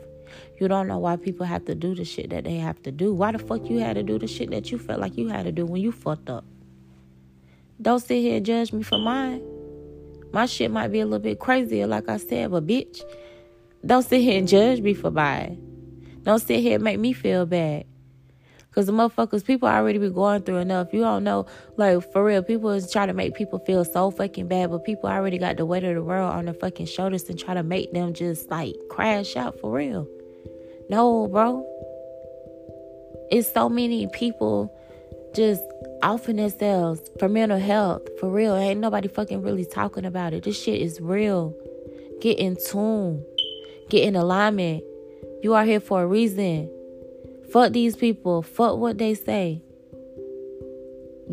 You 0.59 0.67
don't 0.67 0.87
know 0.87 0.97
why 0.97 1.17
people 1.17 1.45
have 1.45 1.63
to 1.65 1.75
do 1.75 1.93
the 1.93 2.05
shit 2.05 2.31
that 2.31 2.45
they 2.45 2.55
have 2.55 2.81
to 2.81 2.91
do. 2.91 3.13
Why 3.13 3.33
the 3.33 3.37
fuck 3.37 3.69
you 3.69 3.77
had 3.77 3.97
to 3.97 4.03
do 4.03 4.17
the 4.17 4.25
shit 4.25 4.49
that 4.49 4.71
you 4.71 4.79
felt 4.79 4.99
like 4.99 5.15
you 5.15 5.27
had 5.27 5.45
to 5.45 5.51
do 5.51 5.67
when 5.67 5.79
you 5.79 5.91
fucked 5.91 6.31
up? 6.31 6.43
Don't 7.79 7.99
sit 7.99 8.21
here 8.21 8.37
and 8.37 8.45
judge 8.47 8.73
me 8.73 8.81
for 8.81 8.97
mine. 8.97 9.43
My 10.35 10.47
shit 10.47 10.69
might 10.69 10.89
be 10.89 10.99
a 10.99 11.05
little 11.05 11.19
bit 11.19 11.39
crazier, 11.39 11.87
like 11.87 12.09
I 12.09 12.17
said, 12.17 12.51
but 12.51 12.67
bitch, 12.67 12.99
don't 13.85 14.03
sit 14.03 14.19
here 14.19 14.37
and 14.37 14.45
judge 14.45 14.81
me 14.81 14.93
for 14.93 15.09
buying. 15.09 16.19
Don't 16.23 16.39
sit 16.39 16.59
here 16.59 16.75
and 16.75 16.83
make 16.83 16.99
me 16.99 17.13
feel 17.13 17.45
bad. 17.45 17.85
Cause 18.71 18.87
the 18.87 18.91
motherfuckers, 18.91 19.45
people 19.45 19.69
already 19.69 19.97
be 19.97 20.09
going 20.09 20.41
through 20.41 20.57
enough. 20.57 20.91
You 20.91 20.99
don't 20.99 21.23
know, 21.23 21.45
like 21.77 22.11
for 22.11 22.21
real, 22.21 22.43
people 22.43 22.71
is 22.71 22.91
trying 22.91 23.07
to 23.07 23.13
make 23.13 23.33
people 23.33 23.59
feel 23.59 23.85
so 23.85 24.11
fucking 24.11 24.49
bad, 24.49 24.71
but 24.71 24.83
people 24.83 25.09
already 25.09 25.37
got 25.37 25.55
the 25.55 25.65
weight 25.65 25.85
of 25.85 25.95
the 25.95 26.03
world 26.03 26.33
on 26.33 26.43
their 26.43 26.53
fucking 26.53 26.87
shoulders 26.87 27.29
and 27.29 27.39
try 27.39 27.53
to 27.53 27.63
make 27.63 27.93
them 27.93 28.13
just 28.13 28.51
like 28.51 28.75
crash 28.89 29.37
out 29.37 29.57
for 29.61 29.71
real. 29.71 30.05
No, 30.89 31.29
bro. 31.29 31.65
It's 33.31 33.53
so 33.53 33.69
many 33.69 34.07
people 34.07 34.77
just 35.33 35.63
offering 36.05 36.37
themselves 36.37 37.01
for 37.19 37.27
mental 37.27 37.57
health. 37.57 38.07
For 38.19 38.29
real. 38.29 38.55
Ain't 38.55 38.79
nobody 38.79 39.07
fucking 39.07 39.41
really 39.41 39.65
talking 39.65 40.05
about 40.05 40.33
it. 40.33 40.43
This 40.43 40.61
shit 40.61 40.81
is 40.81 41.01
real. 41.01 41.55
Get 42.21 42.37
in 42.37 42.55
tune. 42.55 43.25
Get 43.89 44.03
in 44.03 44.15
alignment. 44.15 44.83
You 45.41 45.55
are 45.55 45.65
here 45.65 45.79
for 45.79 46.03
a 46.03 46.07
reason. 46.07 46.71
Fuck 47.51 47.73
these 47.73 47.95
people. 47.95 48.43
Fuck 48.43 48.77
what 48.77 48.97
they 48.97 49.15
say. 49.15 49.61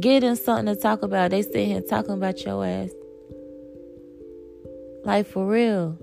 Get 0.01 0.21
them 0.21 0.37
something 0.37 0.75
to 0.75 0.81
talk 0.81 1.03
about. 1.03 1.31
They 1.31 1.43
sit 1.43 1.67
here 1.67 1.83
talking 1.83 2.15
about 2.15 2.43
your 2.43 2.65
ass. 2.65 2.91
Like 5.05 5.27
for 5.27 5.47
real. 5.47 5.99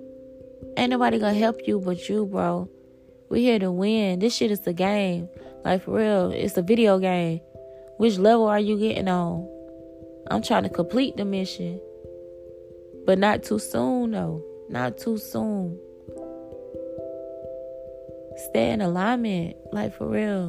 Ain't 0.77 0.91
nobody 0.91 1.17
gonna 1.17 1.33
help 1.33 1.67
you 1.67 1.79
but 1.79 2.07
you, 2.07 2.25
bro. 2.25 2.69
We 3.29 3.41
here 3.41 3.59
to 3.59 3.71
win. 3.71 4.19
This 4.19 4.35
shit 4.35 4.51
is 4.51 4.65
a 4.67 4.73
game. 4.73 5.27
Like 5.65 5.83
for 5.83 5.97
real. 5.97 6.31
It's 6.31 6.57
a 6.57 6.61
video 6.61 6.99
game. 6.99 7.41
Which 7.99 8.17
level 8.17 8.47
are 8.47 8.61
you 8.61 8.79
getting 8.79 9.09
on? 9.09 9.45
I'm 10.31 10.41
trying 10.41 10.63
to 10.63 10.69
complete 10.69 11.17
the 11.17 11.25
mission. 11.25 11.81
But 13.05 13.19
not 13.19 13.43
too 13.43 13.59
soon, 13.59 14.11
though. 14.11 14.41
Not 14.69 14.97
too 14.97 15.17
soon. 15.17 15.77
Stay 18.37 18.71
in 18.71 18.79
alignment. 18.79 19.57
Like, 19.73 19.93
for 19.93 20.07
real. 20.07 20.47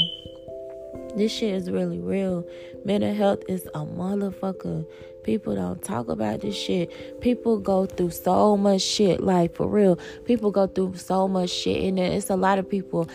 This 1.17 1.33
shit 1.33 1.53
is 1.53 1.69
really 1.73 1.99
real. 1.99 2.47
Mental 2.85 3.13
health 3.13 3.43
is 3.49 3.67
a 3.75 3.81
motherfucker. 3.85 4.87
People 5.25 5.57
don't 5.57 5.83
talk 5.83 6.09
about 6.09 6.43
this 6.43 6.55
shit. 6.55 7.21
People 7.21 7.59
go 7.59 7.85
through 7.85 8.11
so 8.11 8.57
much 8.57 8.81
shit. 8.81 9.21
Like, 9.21 9.57
for 9.57 9.67
real. 9.67 9.99
People 10.25 10.53
go 10.53 10.69
through 10.69 10.95
so 10.99 11.27
much 11.27 11.51
shit. 11.51 11.83
And 11.83 11.99
it's 11.99 12.31
a 12.31 12.37
lot 12.37 12.61
of 12.61 12.71
people. 12.71 13.09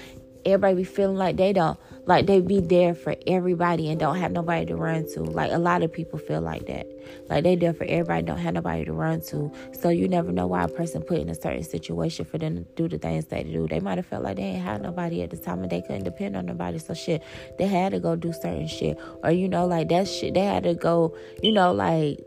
Everybody 0.46 0.76
be 0.76 0.84
feeling 0.84 1.18
like 1.18 1.38
they 1.38 1.54
don't 1.54 1.80
like 2.06 2.28
they 2.28 2.40
be 2.40 2.62
there 2.62 2.94
for 2.94 3.16
everybody 3.26 3.90
and 3.90 4.00
don't 4.00 4.18
have 4.18 4.32
nobody 4.32 4.66
to 4.68 4.76
run 4.76 5.12
to. 5.14 5.24
Like 5.24 5.52
a 5.52 5.58
lot 5.58 5.82
of 5.82 5.92
people 5.92 6.20
feel 6.20 6.42
like 6.42 6.68
that. 6.68 6.86
Like 7.30 7.44
they 7.44 7.56
there 7.56 7.74
for 7.74 7.86
everybody, 7.86 8.24
don't 8.24 8.38
have 8.38 8.54
nobody 8.54 8.86
to 8.86 8.94
run 8.94 9.22
to. 9.30 9.52
So 9.80 9.90
you 9.90 10.08
never 10.08 10.32
know 10.32 10.46
why 10.46 10.64
a 10.64 10.68
person 10.68 11.02
put 11.02 11.20
in 11.20 11.30
a 11.30 11.36
certain 11.36 11.64
situation 11.64 12.26
for 12.26 12.38
them 12.38 12.58
to 12.58 12.62
do 12.76 12.88
the 12.88 13.00
things 13.00 13.26
they 13.26 13.44
do. 13.44 13.68
They 13.68 13.80
might 13.80 13.98
have 13.98 14.06
felt 14.06 14.24
like 14.24 14.38
they 14.38 14.44
ain't 14.44 14.64
had 14.64 14.84
nobody 14.84 15.24
at 15.24 15.32
the 15.32 15.38
time 15.38 15.64
and 15.64 15.72
they 15.72 15.82
couldn't 15.82 16.04
depend 16.04 16.38
on 16.38 16.46
nobody. 16.46 16.78
So 16.78 16.94
shit, 16.94 17.24
they 17.58 17.66
had 17.68 17.92
to 17.94 18.00
go 18.00 18.16
do 18.16 18.32
certain 18.32 18.68
shit. 18.68 19.00
Or 19.24 19.32
you 19.32 19.50
know, 19.50 19.66
like 19.66 19.90
that 19.90 20.08
shit 20.08 20.36
they 20.36 20.46
had 20.46 20.64
to 20.64 20.76
go, 20.76 21.18
you 21.42 21.52
know, 21.52 21.74
like 21.74 22.20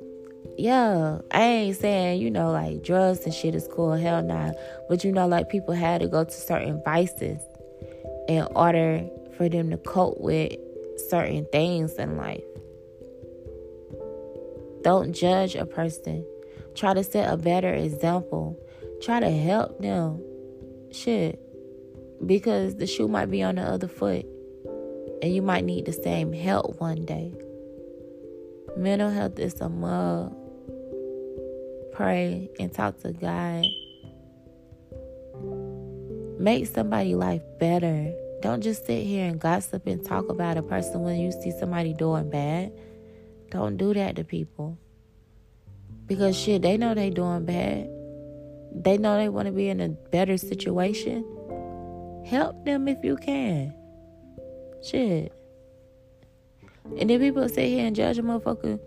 yeah, 0.56 1.18
I 1.30 1.42
ain't 1.42 1.76
saying, 1.76 2.20
you 2.20 2.32
know, 2.32 2.50
like 2.50 2.82
drugs 2.82 3.20
and 3.24 3.32
shit 3.32 3.54
is 3.54 3.68
cool, 3.70 3.92
hell 3.92 4.22
nah. 4.24 4.52
But 4.88 5.04
you 5.04 5.12
know, 5.12 5.28
like 5.28 5.48
people 5.48 5.74
had 5.74 6.00
to 6.00 6.08
go 6.08 6.24
to 6.24 6.30
certain 6.32 6.82
vices 6.84 7.40
in 8.28 8.46
order 8.54 9.08
for 9.36 9.48
them 9.48 9.70
to 9.70 9.78
cope 9.78 10.20
with 10.20 10.52
certain 11.08 11.46
things 11.50 11.94
in 11.94 12.16
life. 12.16 12.44
Don't 14.82 15.12
judge 15.12 15.56
a 15.56 15.66
person. 15.66 16.24
Try 16.74 16.94
to 16.94 17.02
set 17.02 17.32
a 17.32 17.36
better 17.36 17.72
example. 17.72 18.58
Try 19.02 19.20
to 19.20 19.30
help 19.30 19.80
them. 19.80 20.22
Shit. 20.92 21.40
Because 22.24 22.76
the 22.76 22.86
shoe 22.86 23.08
might 23.08 23.30
be 23.30 23.42
on 23.42 23.56
the 23.56 23.62
other 23.62 23.88
foot. 23.88 24.26
And 25.22 25.34
you 25.34 25.42
might 25.42 25.64
need 25.64 25.86
the 25.86 25.92
same 25.92 26.32
help 26.32 26.80
one 26.80 27.04
day. 27.04 27.34
Mental 28.76 29.10
health 29.10 29.38
is 29.38 29.60
a 29.60 29.68
mug. 29.68 30.36
Pray 31.92 32.50
and 32.60 32.72
talk 32.72 33.00
to 33.00 33.12
God. 33.12 33.64
Make 36.38 36.66
somebody' 36.66 37.14
life 37.14 37.42
better. 37.58 38.12
Don't 38.40 38.62
just 38.62 38.86
sit 38.86 39.04
here 39.04 39.26
and 39.26 39.40
gossip 39.40 39.86
and 39.86 40.04
talk 40.04 40.28
about 40.28 40.56
a 40.56 40.62
person 40.62 41.02
when 41.02 41.18
you 41.18 41.32
see 41.32 41.50
somebody 41.50 41.92
doing 41.92 42.30
bad. 42.30 42.72
Don't 43.50 43.76
do 43.76 43.92
that 43.94 44.14
to 44.16 44.24
people. 44.24 44.78
Because 46.06 46.38
shit, 46.38 46.62
they 46.62 46.76
know 46.76 46.94
they 46.94 47.10
doing 47.10 47.44
bad. 47.44 47.90
They 48.72 48.96
know 48.98 49.16
they 49.16 49.28
want 49.28 49.46
to 49.46 49.52
be 49.52 49.68
in 49.68 49.80
a 49.80 49.88
better 49.88 50.36
situation. 50.36 51.24
Help 52.24 52.64
them 52.64 52.86
if 52.86 53.02
you 53.02 53.16
can. 53.16 53.74
Shit. 54.84 55.32
And 56.98 57.10
then 57.10 57.18
people 57.18 57.48
sit 57.48 57.68
here 57.68 57.86
and 57.86 57.96
judge 57.96 58.18
a 58.18 58.22
motherfucker, 58.22 58.78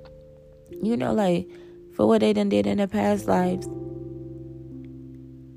you 0.82 0.96
know, 0.96 1.14
like 1.14 1.48
for 1.96 2.08
what 2.08 2.22
they 2.22 2.34
done 2.34 2.50
did 2.50 2.66
in 2.66 2.78
their 2.78 2.88
past 2.88 3.28
lives. 3.28 3.68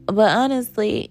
But 0.06 0.36
honestly, 0.36 1.10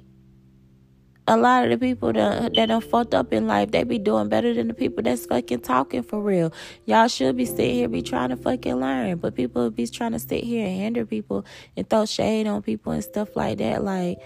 a 1.28 1.38
lot 1.38 1.64
of 1.64 1.70
the 1.70 1.78
people 1.78 2.12
that 2.14 2.54
that 2.54 2.66
done 2.68 2.82
fucked 2.82 3.14
up 3.14 3.32
in 3.32 3.48
life, 3.48 3.72
they 3.72 3.84
be 3.84 3.98
doing 3.98 4.30
better 4.30 4.54
than 4.54 4.68
the 4.68 4.74
people 4.74 5.04
that's 5.04 5.26
fucking 5.26 5.62
talking 5.62 6.04
for 6.04 6.22
real. 6.22 6.52
Y'all 6.86 7.08
should 7.08 7.38
be 7.38 7.46
sitting 7.46 7.76
here 7.76 7.88
be 7.88 8.02
trying 8.02 8.30
to 8.30 8.36
fucking 8.36 8.76
learn, 8.76 9.18
but 9.18 9.36
people 9.36 9.70
be 9.72 9.88
trying 9.88 10.12
to 10.12 10.20
sit 10.20 10.44
here 10.44 10.66
and 10.66 10.76
hinder 10.76 11.06
people 11.06 11.46
and 11.78 11.90
throw 11.90 12.06
shade 12.06 12.48
on 12.48 12.62
people 12.62 12.92
and 12.92 13.04
stuff 13.04 13.36
like 13.36 13.60
that. 13.60 13.84
Like, 13.84 14.18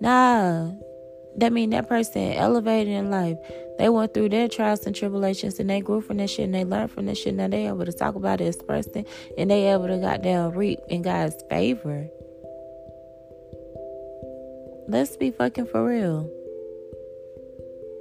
nah, 0.00 0.72
that 1.36 1.52
mean 1.52 1.70
that 1.70 1.88
person 1.88 2.32
elevated 2.32 2.92
in 2.92 3.10
life. 3.10 3.38
They 3.78 3.88
went 3.88 4.12
through 4.12 4.28
their 4.28 4.48
trials 4.48 4.84
and 4.86 4.94
tribulations 4.94 5.58
and 5.58 5.70
they 5.70 5.80
grew 5.80 6.02
from 6.02 6.18
that 6.18 6.28
shit 6.28 6.44
and 6.44 6.54
they 6.54 6.64
learned 6.64 6.90
from 6.90 7.06
that 7.06 7.16
shit. 7.16 7.34
Now 7.34 7.48
they 7.48 7.66
able 7.66 7.86
to 7.86 7.92
talk 7.92 8.14
about 8.14 8.42
it, 8.42 8.48
express 8.48 8.86
it, 8.88 9.08
and 9.38 9.50
they 9.50 9.72
able 9.72 9.88
to 9.88 9.96
goddamn 9.96 10.50
reap 10.50 10.80
in 10.88 11.00
God's 11.00 11.42
favor. 11.48 12.08
Let's 14.86 15.16
be 15.16 15.30
fucking 15.30 15.66
for 15.66 15.86
real. 15.86 16.30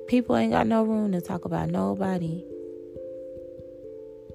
People 0.07 0.35
ain't 0.35 0.51
got 0.51 0.67
no 0.67 0.83
room 0.83 1.11
to 1.13 1.21
talk 1.21 1.45
about 1.45 1.69
nobody. 1.69 2.43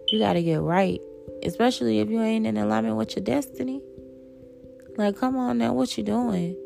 You 0.09 0.19
gotta 0.19 0.43
get 0.43 0.61
right. 0.61 1.01
Especially 1.43 2.01
if 2.01 2.09
you 2.09 2.23
ain't 2.23 2.47
in 2.47 2.57
alignment 2.57 2.97
with 2.97 3.17
your 3.17 3.25
destiny. 3.25 3.83
Like, 4.97 5.17
come 5.17 5.37
on 5.37 5.59
now, 5.59 5.75
what 5.75 5.99
you 5.99 6.05
doing? 6.05 6.57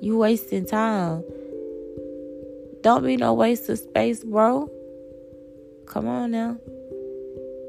You 0.00 0.16
wasting 0.16 0.64
time. 0.64 1.22
Don't 2.82 3.04
be 3.04 3.18
no 3.18 3.34
waste 3.34 3.68
of 3.68 3.78
space, 3.78 4.24
bro. 4.24 4.70
Come 5.86 6.08
on 6.08 6.30
now. 6.30 6.56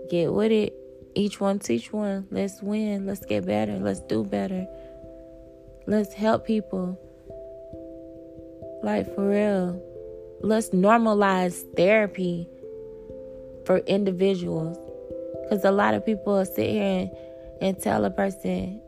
Get 0.10 0.32
with 0.32 0.52
it. 0.52 0.74
Each 1.16 1.42
one 1.42 1.60
teach 1.60 1.92
one. 1.92 2.28
Let's 2.32 2.62
win. 2.62 3.06
Let's 3.06 3.26
get 3.26 3.46
better. 3.46 3.78
Let's 3.78 4.00
do 4.02 4.24
better. 4.24 4.66
Let's 5.88 6.14
help 6.14 6.48
people. 6.48 6.98
Like 8.84 9.14
for 9.14 9.30
real. 9.30 9.91
Let's 10.44 10.70
normalize 10.70 11.64
therapy 11.76 12.48
for 13.66 13.78
individuals. 13.80 14.78
Because 15.44 15.64
a 15.66 15.72
lot 15.72 15.94
of 15.94 16.06
people 16.06 16.44
sit 16.46 16.70
here 16.70 16.84
and, 16.84 17.12
and 17.62 17.80
tell 17.82 18.06
a 18.06 18.10
person, 18.10 18.82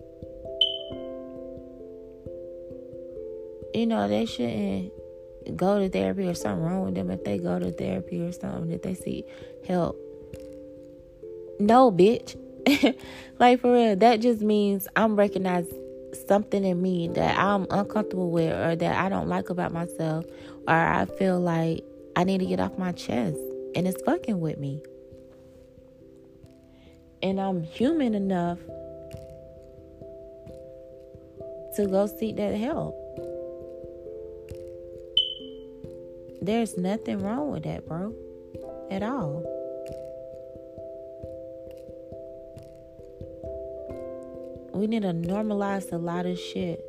you 3.74 3.86
know, 3.86 4.08
they 4.08 4.26
shouldn't 4.26 4.92
go 5.56 5.80
to 5.80 5.90
therapy 5.90 6.28
or 6.28 6.34
something 6.34 6.64
wrong 6.64 6.86
with 6.86 6.96
them 6.96 7.12
if 7.12 7.24
they 7.24 7.38
go 7.38 7.60
to 7.60 7.72
therapy 7.72 8.22
or 8.22 8.32
something 8.32 8.70
that 8.70 8.82
they 8.82 8.94
see 8.94 9.26
help. 9.68 9.96
No, 11.60 11.92
bitch. 11.92 12.36
like 13.40 13.60
for 13.60 13.74
real, 13.74 13.96
that 13.98 14.22
just 14.22 14.42
means 14.42 14.88
I'm 14.96 15.16
recognizing 15.16 15.83
something 16.16 16.64
in 16.64 16.82
me 16.82 17.08
that 17.10 17.38
I'm 17.38 17.66
uncomfortable 17.70 18.32
with 18.32 18.52
or 18.54 18.76
that 18.76 18.96
I 18.96 19.10
don't 19.10 19.28
like 19.28 19.50
about 19.50 19.72
myself 19.72 20.26
or 20.68 20.74
I 20.74 21.06
feel 21.06 21.40
like 21.40 21.84
I 22.16 22.24
need 22.24 22.40
to 22.40 22.46
get 22.46 22.60
off 22.60 22.78
my 22.78 22.92
chest 22.92 23.38
and 23.76 23.88
it's 23.88 24.02
fucking 24.04 24.40
with 24.40 24.58
me. 24.58 24.82
And 27.22 27.40
I'm 27.40 27.64
human 27.64 28.16
enough 28.16 28.60
to 31.76 31.88
go 31.88 32.08
seek 32.08 32.36
that 32.36 32.56
help. 32.56 32.96
There's 36.42 36.78
nothing 36.78 37.20
wrong 37.20 37.52
with 37.52 37.64
that, 37.64 37.88
bro. 37.88 38.14
At 38.92 39.02
all. 39.02 39.53
We 44.84 44.88
need 44.88 45.04
to 45.04 45.14
normalize 45.14 45.94
a 45.94 45.98
lot 45.98 46.26
of 46.26 46.38
shit. 46.38 46.84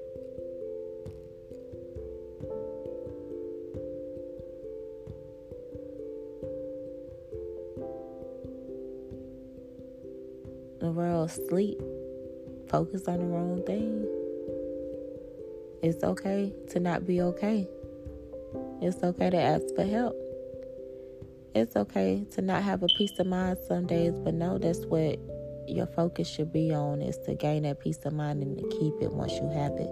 The 10.80 10.90
world 10.90 11.30
sleep. 11.30 11.78
Focus 12.68 13.06
on 13.06 13.20
the 13.20 13.26
wrong 13.26 13.62
thing. 13.64 14.04
It's 15.80 16.02
okay 16.02 16.52
to 16.70 16.80
not 16.80 17.06
be 17.06 17.22
okay. 17.22 17.68
It's 18.82 19.04
okay 19.04 19.30
to 19.30 19.40
ask 19.40 19.72
for 19.76 19.84
help. 19.84 20.16
It's 21.54 21.76
okay 21.76 22.26
to 22.32 22.42
not 22.42 22.64
have 22.64 22.82
a 22.82 22.88
peace 22.98 23.16
of 23.20 23.28
mind 23.28 23.58
some 23.68 23.86
days, 23.86 24.14
but 24.18 24.34
know 24.34 24.58
that's 24.58 24.84
what 24.84 25.20
your 25.66 25.86
focus 25.86 26.28
should 26.28 26.52
be 26.52 26.74
on 26.74 27.02
is 27.02 27.18
to 27.26 27.34
gain 27.34 27.62
that 27.62 27.80
peace 27.80 27.98
of 28.04 28.12
mind 28.12 28.42
and 28.42 28.56
to 28.56 28.62
keep 28.78 28.94
it 29.00 29.12
once 29.12 29.32
you 29.32 29.48
have 29.50 29.72
it. 29.72 29.90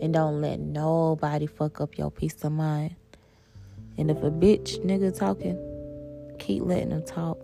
And 0.00 0.12
don't 0.12 0.40
let 0.40 0.58
nobody 0.60 1.46
fuck 1.46 1.80
up 1.80 1.96
your 1.98 2.10
peace 2.10 2.42
of 2.44 2.52
mind. 2.52 2.96
And 3.98 4.10
if 4.10 4.18
a 4.18 4.30
bitch 4.30 4.84
nigga 4.84 5.16
talking, 5.16 5.58
keep 6.38 6.62
letting 6.62 6.90
them 6.90 7.04
talk. 7.04 7.38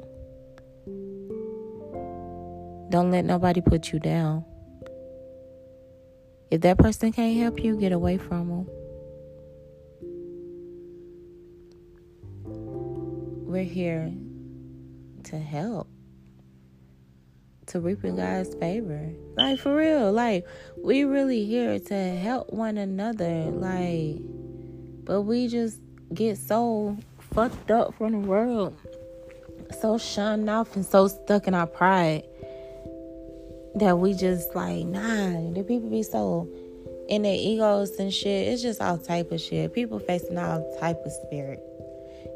Don't 2.91 3.11
let 3.11 3.25
nobody 3.25 3.61
put 3.61 3.93
you 3.93 3.99
down. 3.99 4.45
If 6.51 6.63
that 6.63 6.79
person 6.79 7.13
can't 7.13 7.37
help 7.37 7.63
you, 7.63 7.77
get 7.77 7.93
away 7.93 8.17
from 8.17 8.49
them. 8.49 8.67
We're 13.47 13.65
here 13.65 14.13
to 15.25 15.39
help, 15.39 15.89
to 17.69 17.81
reap 17.81 18.05
in 18.05 18.17
God's 18.17 18.55
favor. 18.55 19.13
Like, 19.37 19.59
for 19.59 19.77
real. 19.77 20.13
Like, 20.13 20.47
we 20.83 21.05
really 21.05 21.45
here 21.45 21.79
to 21.79 21.95
help 22.17 22.53
one 22.53 22.79
another. 22.79 23.45
Like, 23.51 24.23
but 25.05 25.23
we 25.23 25.49
just 25.49 25.81
get 26.13 26.39
so 26.39 26.97
fucked 27.33 27.71
up 27.71 27.95
from 27.95 28.13
the 28.13 28.19
world, 28.19 28.77
so 29.81 29.99
shunned 29.99 30.49
off 30.49 30.75
and 30.77 30.85
so 30.85 31.09
stuck 31.09 31.47
in 31.47 31.55
our 31.55 31.67
pride 31.67 32.25
that 33.75 33.99
we 33.99 34.15
just 34.15 34.55
like, 34.55 34.85
nah, 34.87 35.53
the 35.53 35.65
people 35.67 35.89
be 35.89 36.03
so 36.03 36.49
in 37.09 37.23
their 37.23 37.35
egos 37.35 37.91
and 37.99 38.13
shit. 38.13 38.49
It's 38.49 38.63
just 38.63 38.81
all 38.81 38.99
type 38.99 39.31
of 39.31 39.41
shit. 39.41 39.73
People 39.73 39.99
facing 39.99 40.39
all 40.39 40.77
type 40.81 40.99
of 41.05 41.13
spirit. 41.27 41.63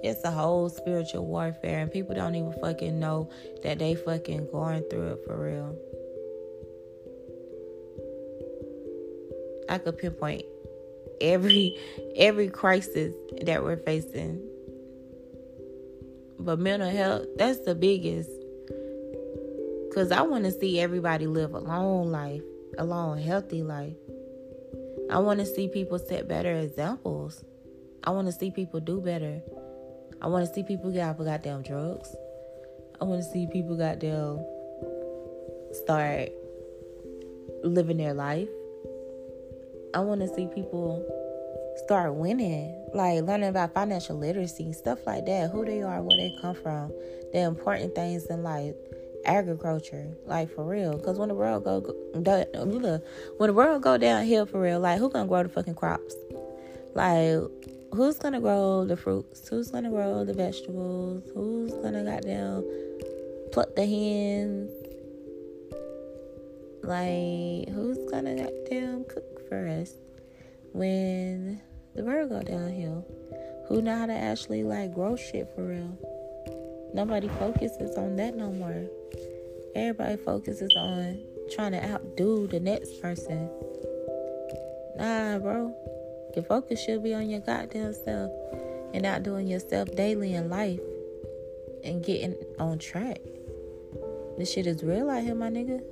It's 0.02 0.24
a 0.24 0.30
whole 0.30 0.68
spiritual 0.68 1.26
warfare, 1.26 1.78
and 1.78 1.90
people 1.90 2.14
don't 2.14 2.34
even 2.34 2.52
fucking 2.60 2.98
know 2.98 3.30
that 3.62 3.78
they 3.78 3.94
fucking 3.94 4.48
going 4.50 4.82
through 4.90 5.08
it 5.08 5.24
for 5.26 5.36
real. 5.36 5.78
I 9.68 9.78
could 9.78 9.98
pinpoint 9.98 10.44
every 11.20 11.78
every 12.16 12.48
crisis 12.48 13.14
that 13.42 13.62
we're 13.62 13.76
facing. 13.76 14.42
But 16.38 16.58
mental 16.58 16.90
health, 16.90 17.26
that's 17.36 17.60
the 17.60 17.74
biggest. 17.74 18.30
Cause 19.94 20.10
I 20.10 20.22
want 20.22 20.44
to 20.44 20.50
see 20.50 20.80
everybody 20.80 21.26
live 21.26 21.54
a 21.54 21.58
long 21.58 22.10
life, 22.10 22.42
a 22.78 22.84
long, 22.84 23.18
healthy 23.18 23.62
life. 23.62 23.94
I 25.10 25.18
want 25.18 25.40
to 25.40 25.46
see 25.46 25.68
people 25.68 25.98
set 25.98 26.26
better 26.26 26.52
examples. 26.54 27.44
I 28.02 28.10
want 28.10 28.26
to 28.26 28.32
see 28.32 28.50
people 28.50 28.80
do 28.80 29.00
better. 29.00 29.42
I 30.22 30.28
want 30.28 30.46
to 30.46 30.54
see 30.54 30.62
people 30.62 30.92
get 30.92 31.08
off 31.08 31.18
of 31.18 31.26
goddamn 31.26 31.62
drugs. 31.62 32.14
I 33.00 33.04
want 33.04 33.24
to 33.24 33.28
see 33.28 33.48
people 33.48 33.76
goddamn 33.76 34.38
start 35.72 36.30
living 37.64 37.96
their 37.96 38.14
life. 38.14 38.48
I 39.94 39.98
want 39.98 40.20
to 40.20 40.28
see 40.32 40.46
people 40.46 41.04
start 41.84 42.14
winning, 42.14 42.72
like 42.94 43.24
learning 43.24 43.48
about 43.48 43.74
financial 43.74 44.16
literacy, 44.16 44.72
stuff 44.72 45.00
like 45.06 45.26
that, 45.26 45.50
who 45.50 45.64
they 45.64 45.82
are, 45.82 46.00
where 46.00 46.16
they 46.16 46.32
come 46.40 46.54
from, 46.54 46.92
the 47.32 47.40
important 47.40 47.96
things 47.96 48.26
in 48.26 48.44
life, 48.44 48.76
agriculture, 49.24 50.06
like 50.26 50.54
for 50.54 50.64
real. 50.64 50.96
Because 50.98 51.18
when 51.18 51.30
the 51.30 51.34
world 51.34 51.64
go, 51.64 51.80
go 51.80 51.94
when 52.12 53.48
the 53.48 53.52
world 53.52 53.82
go 53.82 53.98
downhill 53.98 54.46
for 54.46 54.60
real, 54.60 54.78
like 54.78 55.00
who 55.00 55.10
gonna 55.10 55.26
grow 55.26 55.42
the 55.42 55.48
fucking 55.48 55.74
crops? 55.74 56.14
Like 56.94 57.40
who's 57.92 58.18
gonna 58.18 58.40
grow 58.40 58.84
the 58.84 58.96
fruits? 58.96 59.48
Who's 59.48 59.70
gonna 59.70 59.90
grow 59.90 60.24
the 60.24 60.32
vegetables? 60.32 61.24
Who's 61.34 61.72
gonna 61.74 62.04
goddamn 62.04 62.64
pluck 63.52 63.74
the 63.76 63.86
hens? 63.86 64.70
Like, 66.82 67.68
who's 67.74 67.98
gonna 68.10 68.34
goddamn 68.34 69.04
cook 69.04 69.48
for 69.48 69.68
us 69.68 69.94
when 70.72 71.60
the 71.94 72.02
world 72.02 72.30
go 72.30 72.42
downhill? 72.42 73.04
Who 73.68 73.82
know 73.82 73.96
how 73.96 74.06
to 74.06 74.12
actually 74.12 74.64
like 74.64 74.94
grow 74.94 75.16
shit 75.16 75.48
for 75.54 75.66
real? 75.66 75.96
Nobody 76.94 77.28
focuses 77.28 77.96
on 77.96 78.16
that 78.16 78.36
no 78.36 78.50
more. 78.50 78.86
Everybody 79.74 80.16
focuses 80.16 80.74
on 80.76 81.22
trying 81.54 81.72
to 81.72 81.84
outdo 81.84 82.46
the 82.46 82.60
next 82.60 83.00
person. 83.00 83.48
Nah, 84.96 85.38
bro. 85.38 85.74
Your 86.34 86.44
focus 86.44 86.82
should 86.82 87.02
be 87.02 87.14
on 87.14 87.28
your 87.28 87.40
goddamn 87.40 87.92
self 87.92 88.32
and 88.94 89.02
not 89.02 89.22
doing 89.22 89.48
yourself 89.48 89.94
daily 89.94 90.34
in 90.34 90.48
life 90.48 90.80
and 91.84 92.02
getting 92.04 92.34
on 92.58 92.78
track. 92.78 93.18
This 94.38 94.52
shit 94.52 94.66
is 94.66 94.82
real 94.82 95.10
out 95.10 95.22
here, 95.22 95.34
my 95.34 95.50
nigga. 95.50 95.82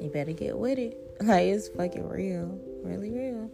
You 0.00 0.10
better 0.10 0.32
get 0.32 0.56
with 0.56 0.78
it. 0.78 1.04
Like, 1.20 1.46
it's 1.46 1.66
fucking 1.66 2.08
real. 2.08 2.60
Really 2.84 3.10
real. 3.10 3.50